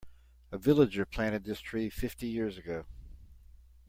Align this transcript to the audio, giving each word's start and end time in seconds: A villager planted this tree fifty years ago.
A 0.51 0.57
villager 0.57 1.05
planted 1.05 1.43
this 1.43 1.59
tree 1.59 1.91
fifty 1.91 2.25
years 2.27 2.57
ago. 2.57 2.87